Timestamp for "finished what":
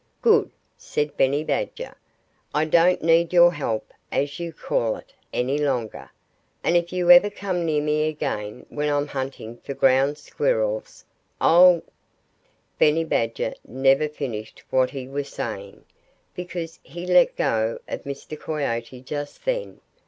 14.09-14.89